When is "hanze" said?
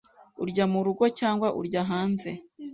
1.89-2.29